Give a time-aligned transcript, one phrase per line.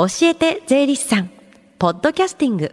[0.00, 1.30] 教えて税理士さん。
[1.76, 2.72] ポッドキャスティング。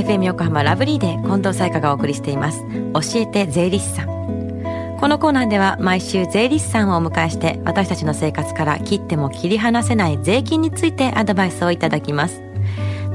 [0.00, 2.64] FM 横浜ラブリーで近藤彩花がお送りしています。
[2.94, 4.96] 教えて税理士さん。
[4.98, 12.45] このコーナーでは毎週税理士さんをお迎えして私たちの生活から切っても切り離せない税金についてアドバイスをいただきます。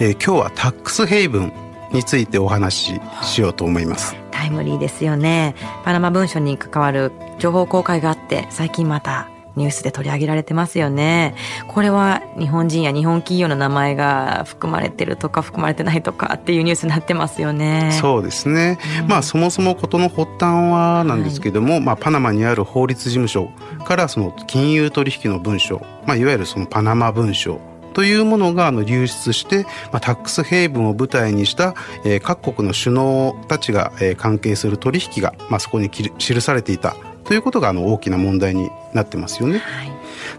[0.01, 1.53] えー、今日はタックスヘイブン
[1.93, 4.17] についてお話ししようと思います。
[4.31, 5.55] タイムリーですよね。
[5.84, 11.34] パナマ文書に関わる情報公開があって最近またニュースで取り上げられてますよね。
[11.67, 17.91] これは日本人や日本企業の名前が含まれてるとか含まれてないとかっていうニュースになってますよね。
[18.01, 23.51] そうですね、うん、まあそもそも事の発端はなんですけども、はい、まあパナマにある法律事務所
[23.84, 27.61] からその金融取引の文書まあいわゆるそのパナマ文書
[27.99, 31.75] というものがあの流出して、まあ、タックスヘイブンを舞台にした、
[32.05, 39.59] えー、各国の首脳たちが、えー、関係する取引が、まあ、そこに記されていたということがあの大きな問題になってますよね。
[39.59, 39.91] はい、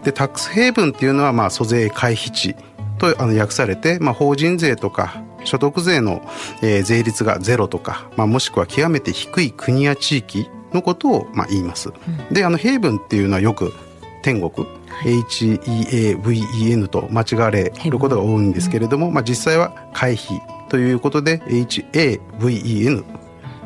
[0.04, 2.56] でタックスヘイブンっていうのはまあ租税回避地
[2.96, 6.22] とあの訳されて、まあ、法人税とか所得税の、
[6.62, 11.90] えー、税率がゼロとか、まあ、もしくは極めて低い国や地域のことをまあ言います。
[11.90, 11.92] う
[12.32, 13.74] ん、であのヘイブンっていうのはよく
[14.22, 14.66] 天国
[15.02, 23.04] HEAVEN と間違われることが多いんですけれども、まあ、実際は回避ということで HAVEN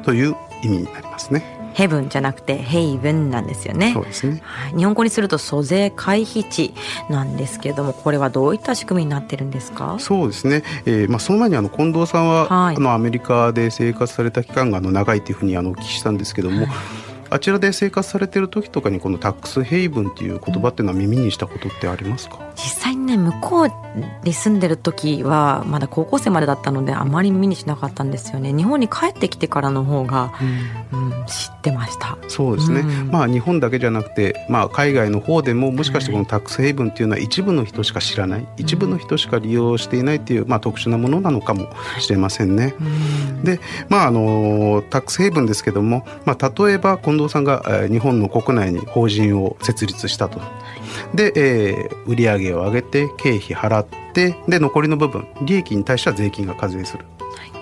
[0.04, 1.52] という意味になりますね。
[1.74, 3.92] ヘブンじゃなくてヘイブンなんですよね。
[3.92, 4.40] そうですね。
[4.44, 6.72] はい、日本語にすると租税回避地
[7.10, 9.96] なんですけれども、これはどういった仕組みになってるんですか？
[9.98, 10.62] そうですね。
[10.86, 16.66] えー、まあその前にあの近藤さんは、はい、あのアメリカで生活された期間があの長いというふうにあのお聞きしたんですけども。
[16.66, 16.68] はい
[17.34, 23.68] あちらで生活されてる時とかにこのタックスヘイブンっていう言葉っていうのは耳にしたことってありますか、実際ね向こう
[24.24, 28.52] に住んでる時はまだ高校生までだったのであまり耳にしなかったんですよね。
[28.52, 30.32] 日本に帰ってきてからの方が、
[30.92, 32.18] うん、うん、知ってました。
[32.28, 41.68] そうですね、うん、まあ日本だけじゃなくて、まあ、海外の方でももしかしてこのタックスヘイブンっていうのは一部の人しか知らない、一部の人しか利用していないっていう、まあ、特殊なものなのかも
[42.00, 42.74] しれませんね、
[43.44, 50.40] でまああのタックスヘイブンですけども、まあ、例えば近藤さんが日本の国内に法人を設立したと。
[51.14, 57.04] で、えー、売上を上げて経費払ってで残りの部分利益に対しては税金が課税する。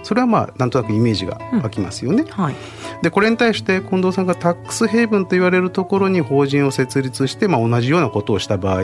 [0.03, 2.23] それはまあなんとなくイメージが湧きますよね。
[2.23, 2.55] うんはい、
[3.03, 8.83] でこれに対して近藤さんがタックスヘイブンと言われるところに法人を設立して、まあ、同じようなことをした場合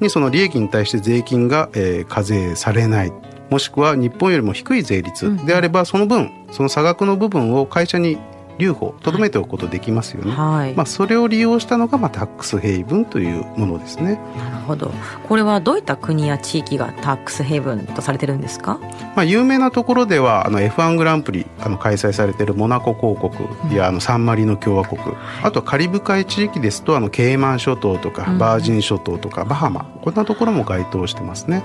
[0.00, 3.12] にその利益に対して税金が、えー、課税されない。
[3.50, 8.18] もしくは日本よりも低い税率であればその分その差額の部分を会社に
[8.58, 14.20] 留保とどめておくことできますよね、はい、まあ、それを利用したのが、まあ、タックスヘイブンというものですね。
[14.36, 14.92] なるほど。
[15.28, 18.78] これはどういった国や地域がタックスヘイブンとされてるんですか、
[19.14, 31.64] まあ、有名なところではあの F1 グランプリあの開催されているモナコ公国やあのサンマリノ共和国、うん、あとカリブ海地域ですとあのケイマン諸島とかバージン諸島とかバハマ、こんなところも該当してますね。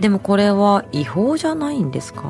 [0.00, 2.24] でもこれは違法じゃないんですか？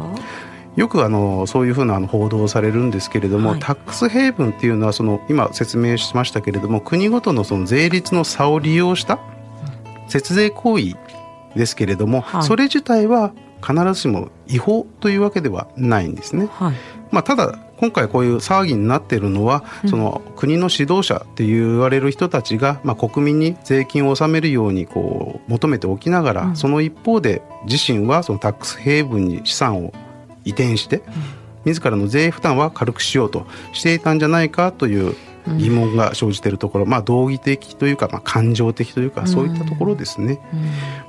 [0.76, 9.18] よくあのそういうふうな報道されるんですけれども、はい、タックスヘイブンっていうのはその今説明しましたけれども国ごとのその税率の差を利用した
[10.08, 10.94] 節税行為
[11.56, 13.32] ですけれども、はい、それ自体は
[13.66, 16.48] 必ずしも違法というわけではないんですね。
[16.52, 16.74] はい、
[17.10, 29.92] まあ、ただ今回こういう騒ぎになっているのは、うん、その国の指導者って言われる人たちが、まあ、国民に税金を納めるようにこう求めておきながら、うん、その一方で自身はそのタックスヘイブンに資産を
[30.46, 31.02] 移転して、
[31.66, 35.14] 自らの税負担は軽くしようとしていたんじゃないかという
[35.58, 40.40] 疑問が生じているところ、まあ道義的というか、まあ、感情的というかそういったところですね。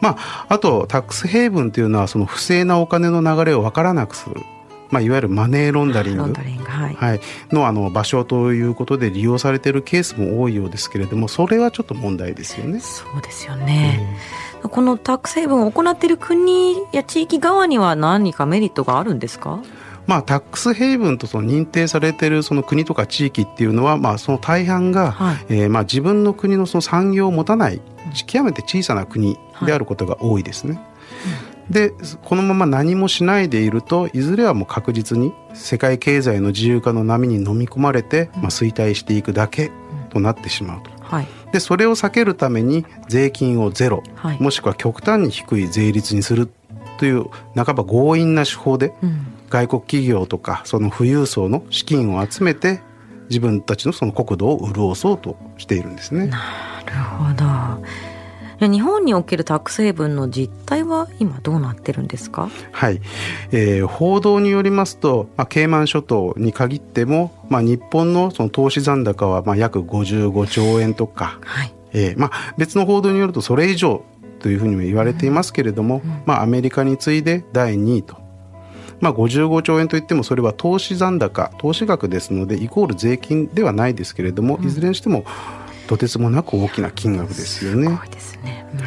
[0.02, 4.42] まああとタックスヘイブンというのはその不正なお金の流れを分からなくする。
[4.90, 6.24] まあ、いわゆるマネーロンダリング。
[6.24, 7.20] はい、はい、
[7.52, 12.80] のあの場所ということで利用されているケースも多いようですけれどもそれはちょっと問題ですよね。
[12.80, 14.18] そうですよね、
[14.70, 19.60] このタックスヘイブンを行っている国や地域側には何かメリットがあるんですか？
[20.06, 27.82] まあ、タックスヘイブンとその認定されているその国とか地域っていうのは、まあ、その大半が、はい、えー、まあ自分の国のその産業を持たない
[28.26, 30.76] 極めて小さな国であることが多いですね。
[30.76, 30.84] はい
[31.70, 31.92] で
[32.24, 39.70] このまま何もしないでいるといずれはもう確実に世界経済の自由化の波に飲み込まれて、まあ、衰退していくだけ
[40.10, 40.97] となってしまうと。
[41.08, 46.50] はい、でそれを避けるために税金をゼロ、はい、もしくは極端に低い税率にする
[47.00, 47.26] という
[47.56, 48.94] 半ば強引な手法で、
[49.50, 52.82] 外国企業とかその富裕層の資金を集めて
[53.30, 56.28] 自分たちのその国土を潤そうとしているんですね。
[56.28, 56.38] な
[56.86, 57.46] るほど。
[58.60, 62.50] 日本におけるタックスヘイブンの実態は今どうなってるんですか？
[62.72, 63.02] はい、
[63.52, 71.74] えー、報道によりますと、まあ、ケイマン諸島に限っても、まあ、日本のその投資残高はまあ約55兆円とか、はい。
[71.94, 74.04] えーまあ、別の報道によるとそれ以上
[74.40, 78.18] というふうにも言われていますけれども、うんうん、まあ、アメリカに次いで第2位と。
[79.00, 85.24] まあ、55兆円といってもそれは投資残高投資額ですのでイコール税金ではないですけれども、いずれにしても
[85.88, 87.90] とてつもなく大きな金額ですよね。
[88.44, 88.80] ねうん、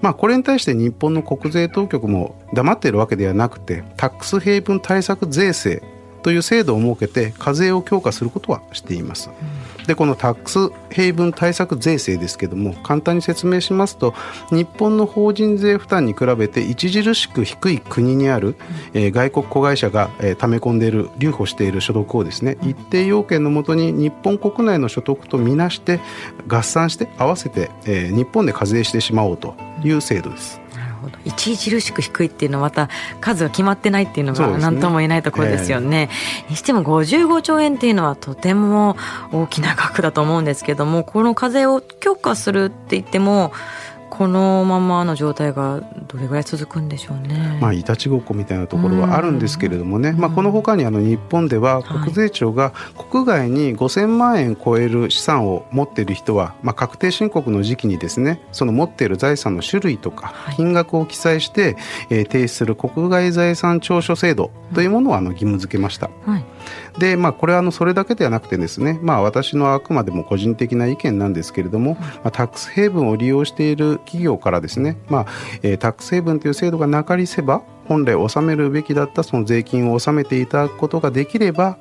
[0.00, 5.82] まあこれに対して日本の国税当局も黙っているわけではなくてタックスヘイブン対策税制
[6.22, 9.30] という制度を設けて課税を強化することはしています。
[9.30, 9.57] うん
[9.88, 14.14] でこのタックスヘイブン対策税制ですけども簡単に説明しますと
[14.50, 18.54] 日本の法人税負担に比べて著しく低い国にある、
[18.92, 26.00] えー、外国子会社が、えー、溜め込んでいる留保している所得をですね一定要件のもとに日本国内の所得とみなして
[26.46, 30.67] 合算して合わせて、えー、日本で課税してしまおうという制度です。
[30.98, 31.18] ほど。
[31.26, 32.88] 著しく低いっていうのはまた
[33.20, 36.10] 数が決まってないっていうのが何とも言えないところですよね、ね
[36.44, 36.46] え。
[36.48, 38.96] ー、にしても55兆円っていうのはとても
[39.32, 43.52] 大きな額だと思うんですけどもこの課税を強化するって言っても
[44.18, 47.58] このままの状態がどれぐらい続くんでしょうね。
[47.60, 52.72] まあ、いたちごっこみたいなところはあるんですけれどもね、まあ、このほかにあの日本では国税庁が
[53.10, 61.76] 国外に5000万円超える資産を持っている人は、まあ、確定申告の時期にですねその持っている財産の種類とか金額を記載して、
[62.10, 66.10] えー、提出する国外財産調書制度というものをあの義務付けました。
[66.26, 66.44] はい。
[66.98, 75.26] で、まあ、これはあのそれだけではなくてですね、まあ、私のあくまでも個人的な意見なんですけれども、まあ、タックスヘイブンを利用している企業からですね、まあ
[75.62, 81.78] えー、タックスヘイブンという制度がなかりせば本来納めるべきだったその税金を納めていただくことができれば、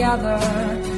[0.00, 0.89] Together